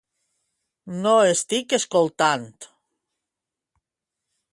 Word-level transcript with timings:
No 1.01 1.11
estic 1.33 1.75
escoltant. 1.77 2.47